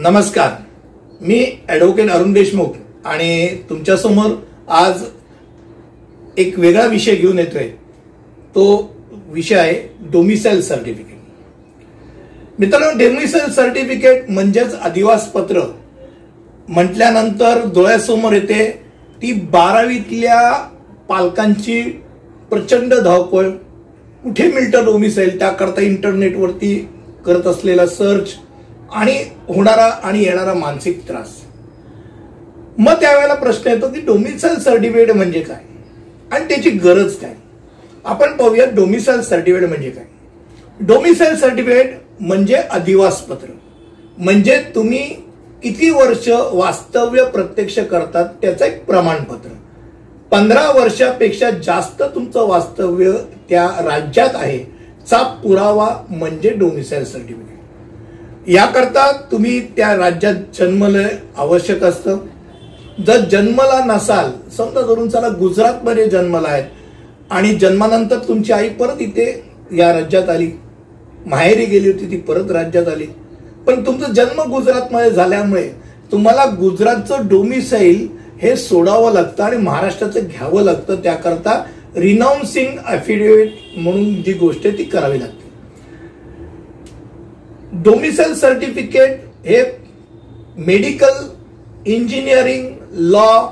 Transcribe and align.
नमस्कार. 0.00 0.50
मी 1.20 1.44
ॲडव्होकेट 1.68 2.10
अरुण 2.10 2.32
देशमुख 2.32 2.74
आणि 3.04 3.48
तुमच्यासमोर 3.70 4.30
आज 4.68 5.02
एक 6.38 6.58
वेगळा 6.58 6.84
विषय 6.86 7.14
घेऊन 7.14 7.38
येतोय. 7.38 7.68
तो 8.54 8.94
विषय 9.28 9.54
आहे 9.54 9.74
डोमिसाईल 10.12 10.62
सर्टिफिकेट 10.62 12.60
मित्रांनो 12.60 12.90
डोमिसाईल 12.98 13.50
सर्टिफिकेट 13.52 14.30
म्हणजेच 14.30 14.74
अधिवास 14.74 15.28
पत्र 15.32 15.62
म्हटल्यानंतर 16.68 17.64
डोळ्यासमोर 17.74 18.32
येते 18.32 18.70
ती 19.22 19.32
बारावीतल्या 19.52 20.52
पालकांची 21.08 21.82
प्रचंड 22.50 22.94
धावपळ. 22.94 23.48
कुठे 24.22 24.52
मिळतं 24.52 24.84
डोमिसाईल 24.84 25.38
त्याकरता 25.38 25.80
इंटरनेटवरती 25.80 26.88
करत 27.26 27.46
असलेला 27.46 27.86
सर्च 27.86 28.34
आणि 28.92 29.16
होणारा 29.48 29.84
आणि 29.84 30.22
येणारा 30.24 30.54
मानसिक 30.54 31.08
त्रास. 31.08 31.28
मग 32.78 32.94
त्यावेळेला 32.94 33.34
प्रश्न 33.34 33.70
येतो 33.70 33.88
की 33.88 34.00
डोमिसाईल 34.00 34.58
सर्टिफिकेट 34.58 35.10
म्हणजे 35.10 35.40
काय? 35.40 35.62
आणि 36.32 36.44
त्याची 36.44 36.70
गरज 36.70 37.16
काय? 37.16 37.34
आपण 38.04 38.36
पाहूया 38.36 38.64
डोमिसाईल 38.64 39.20
सर्टिफिकेट 39.20 39.68
म्हणजे 39.68 39.90
काय? 39.90 40.04
डोमिसाईल 40.80 41.36
सर्टिफिकेट 41.36 41.94
म्हणजे 42.20 42.54
अधिवास 42.54 43.20
पत्र 43.20 43.46
म्हणजे 44.18 44.62
तुम्ही 44.74 45.02
किती 45.62 45.90
वर्ष 45.90 46.28
वास्तव्य 46.52 47.24
प्रत्यक्ष 47.24 47.78
करतात 47.78 48.24
त्याचं 48.42 48.64
एक 48.64 48.84
प्रमाणपत्र. 48.84 49.48
पंधरा 50.30 50.70
वर्षापेक्षा 50.70 51.50
जास्त 51.50 52.02
तुमचं 52.02 52.46
वास्तव्य 52.46 53.12
त्या 53.48 53.68
राज्यात 53.84 54.30
आहे 54.34 54.58
चा 55.10 55.22
पुरावा 55.22 56.04
म्हणजे 56.10 56.50
डोमिसाईल 56.50 57.04
सर्टिफिकेट 57.04 57.57
याकरता 58.46 59.10
तुम्ही 59.32 59.60
त्या 59.76 59.96
राज्यात 59.96 60.34
जन्मलं 60.58 61.08
आवश्यक 61.36 61.82
असतं. 61.82 62.18
जर 63.06 63.18
जन्मला 63.32 63.84
नसाल 63.84 64.30
समजा 64.56 64.80
धरून 64.80 65.08
चला 65.08 65.28
गुजरातमध्ये 65.28 66.08
जन्मला 66.08 66.48
आहेत 66.48 66.64
आणि 67.30 67.54
जन्मानंतर 67.54 68.18
तुमची 68.18 68.52
आई 68.52 68.68
परत 68.68 69.00
इथे 69.00 69.26
या 69.72 69.92
राज्यात 69.92 70.28
आली 70.28 70.50
माहेरी 71.26 71.64
गेली 71.64 71.88
होती 71.88 72.10
ती 72.10 72.16
परत 72.16 72.50
राज्यात 72.50 72.88
आली. 72.88 73.06
पण 73.66 73.86
तुमचा 73.86 74.12
जन्म 74.12 74.40
गुजरातमध्ये 74.42 75.10
झाल्यामुळे 75.10 75.68
तुम्हाला 76.12 76.44
गुजरातचं 76.44 77.28
डोमिसाईल 77.28 78.06
हे 78.42 78.56
सोडावं 78.56 79.12
लागतं 79.12 79.44
आणि 79.44 79.56
महाराष्ट्राचं 79.56 80.20
घ्यावं 80.20 80.62
लागतं. 80.62 80.94
त्याकरता 80.94 81.62
रिनाऊन्सिंग 81.96 82.78
अफिडेव्हिट 82.86 83.52
म्हणून 83.76 84.22
जी 84.22 84.32
गोष्ट 84.32 84.66
आहे 84.66 84.78
ती 84.78 84.84
करावी 84.84 85.20
लागते. 85.20 85.37
डोमिसाईल 87.72 88.34
सर्टिफिकेट 88.34 89.20
हे 89.46 89.62
मेडिकल 90.66 91.26
इंजिनिअरिंग 91.92 92.66
लॉ 92.92 93.46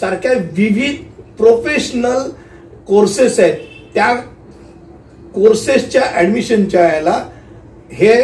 सारख्या 0.00 0.32
विविध 0.56 1.02
प्रोफेशनल 1.38 2.28
कोर्सेस 2.86 3.38
आहेत. 3.40 3.56
त्या 3.94 4.14
कोर्सेसच्या 5.34 6.02
ऍडमिशनच्या 6.20 6.84
याला 6.94 7.22
हे 7.92 8.14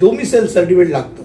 डोमिसाईल 0.00 0.46
सर्टिफिकेट 0.46 0.90
लागतं. 0.90 1.22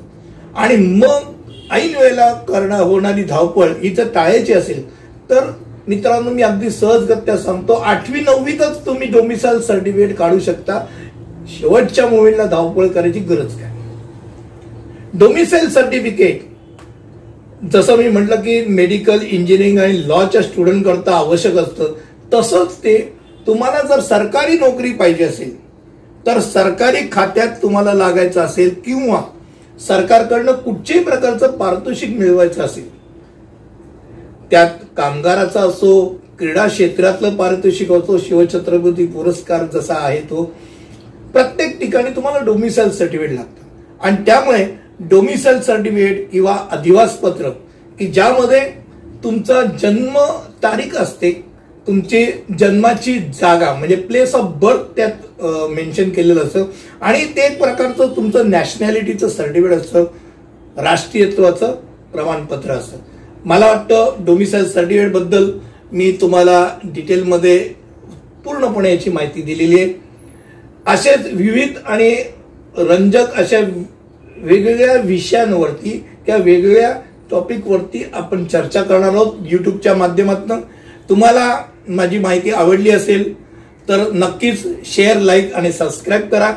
आणि 0.55 0.75
मग 0.75 1.31
ऐन 1.71 1.95
वेळेला 1.95 2.31
करणं 2.47 2.79
होणारी 2.79 3.23
धावपळ 3.23 3.71
ही 3.81 3.89
जर 3.89 4.07
टाळायची 4.13 4.53
असेल 4.53 4.83
तर 5.29 5.51
मित्रांनो 5.87 6.31
मी 6.31 6.41
अगदी 6.41 6.69
सहजगत्या 6.69 7.37
सांगतो 7.37 7.73
आठवी 7.73 8.19
नववीतच 8.19 8.85
तुम्ही 8.85 9.07
डोमिसाईल 9.07 9.61
सर्टिफिकेट 9.61 10.15
काढू 10.17 10.39
शकता. 10.39 10.85
शेवटच्या 11.49 12.07
मोमेंटला 12.07 12.45
धावपळ 12.45 12.87
करायची 12.87 13.19
गरज 13.19 13.55
काय? 13.55 13.71
डोमिसाईल 15.13 15.69
सर्टिफिकेट 15.69 16.47
जसं 17.73 17.97
मी 17.97 18.07
म्हटलं 18.09 18.41
की 18.41 18.61
मेडिकल 18.65 19.21
इंजिनिअरिंग 19.21 19.79
आणि 19.79 20.07
लॉच्या 20.07 20.41
स्टुडंट 20.41 20.85
करता 20.85 21.15
आवश्यक 21.15 21.57
असतं 21.57 21.93
तसंच 22.33 22.77
ते 22.83 22.97
तुम्हाला 23.47 23.81
जर 23.87 23.99
सरकारी 23.99 24.57
नोकरी 24.57 24.91
पाहिजे 24.93 25.23
असेल 25.23 25.55
तर 26.25 26.39
सरकारी 26.39 27.07
खात्यात 27.11 27.61
तुम्हाला 27.61 27.93
लागायचं 27.93 28.41
असेल 28.41 28.73
किंवा 28.85 29.21
सरकारकडनं 29.79 30.51
कुठच्याही 30.53 31.03
प्रकारचं 31.03 31.51
पारितोषिक 31.57 32.17
मिळवायचं 32.17 32.63
असेल 32.63 32.87
त्यात 34.51 34.69
कामगाराचा 34.97 35.61
असो 35.61 35.93
क्रीडा 36.39 36.67
क्षेत्रातलं 36.67 37.35
पारितोषिक 37.35 37.91
असो 37.91 38.17
शिवछत्रपती 38.17 39.05
पुरस्कार 39.05 39.63
जसा 39.73 39.95
आहे 39.99 40.19
तो 40.21 40.51
प्रत्येक 41.33 41.79
ठिकाणी 41.79 42.09
तुम्हाला 42.15 42.39
डोमिसाईल 42.45 42.89
सर्टिफिकेट 42.91 43.31
लागतं. 43.31 43.67
आणि 44.01 44.15
त्यामुळे 44.25 44.65
डोमिसाईल 45.09 45.61
सर्टिफिकेट 45.61 46.29
किंवा 46.31 46.57
अधिवास 46.71 47.15
पत्र 47.17 47.49
की 47.99 48.07
ज्यामध्ये 48.07 48.59
तुमचा 49.23 49.61
जन्म 49.81 50.17
तारीख 50.63 50.95
असते 50.97 51.31
तुमची 51.87 52.25
जन्माची 52.59 53.17
जागा 53.39 53.73
म्हणजे 53.73 53.95
प्लेस 53.95 54.33
ऑफ 54.35 54.51
बर्थ 54.61 54.95
त्यात 54.95 55.43
मेन्शन 55.69 56.09
केलेलं 56.09 56.41
असतं. 56.41 56.65
आणि 57.01 57.23
ते 57.35 57.45
एक 57.45 57.57
प्रकारचं 57.61 58.15
तुमचं 58.15 58.49
नॅशनॅलिटीचं 58.49 59.29
सर्टिफिकेट 59.29 59.77
असतं 59.77 60.05
राष्ट्रीयत्वाचं 60.83 61.75
प्रमाणपत्र 62.13 62.71
असतं. 62.71 62.97
मला 63.45 63.67
वाटतं 63.67 64.23
डोमिसाईल 64.25 64.69
सर्टिफिकेटबद्दल 64.69 65.49
मी 65.91 66.11
तुम्हाला 66.21 66.67
डिटेलमध्ये 66.93 67.57
पूर्णपणे 68.45 68.91
याची 68.91 69.09
माहिती 69.09 69.41
दिलेली 69.41 69.79
आहे. 69.79 69.93
असेच 70.89 71.33
विविध 71.33 71.77
आणि 71.85 72.15
रंजक 72.77 73.33
अशा 73.35 73.59
वेगवेगळ्या 74.37 74.95
विषयांवरती 74.95 76.05
किंवा 76.25 76.41
वेगवेगळ्या 76.41 76.93
टॉपिकवरती 77.31 78.05
आपण 78.13 78.45
चर्चा 78.45 78.81
करणार 78.81 79.13
आहोत 79.13 79.35
यूट्यूबच्या 79.51 79.95
माध्यमातून. 79.95 80.61
तुम्हाला 81.09 81.63
माझी 81.87 82.19
माहिती 82.19 82.51
आवडली 82.51 82.89
असेल 82.89 83.33
तर 83.89 84.11
नक्कीच 84.13 84.65
शेअर 84.85 85.19
लाईक 85.19 85.53
आणि 85.53 85.71
सबस्क्राईब 85.71 86.29
करा. 86.29 86.53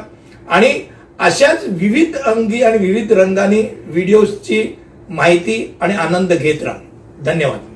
आणि 0.50 0.80
अशाच 1.18 1.64
विविध 1.68 2.16
अंगी 2.16 2.62
आणि 2.62 2.78
विविध 2.78 3.12
रंगाने 3.12 3.78
व्हिडिओजची 3.86 4.78
माहिती 5.08 5.74
आणि 5.80 5.94
आनंद 5.94 6.32
घेत 6.32 6.62
राहा. 6.62 6.78
धन्यवाद. 7.24 7.71